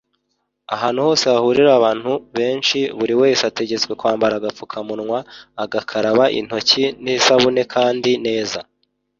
ahantu 0.75 0.99
hose 1.07 1.23
hahurira 1.33 1.71
abantu 1.79 2.11
benshi 2.37 2.79
buri 2.97 3.13
wese 3.21 3.41
ategetswe 3.51 3.91
kwambara 3.99 4.33
agapfukamunwa 4.37 5.19
agakaraba 5.63 6.25
intoki 6.39 6.83
n’isabune 7.03 7.63
kandi 7.75 8.11
neza. 8.25 8.59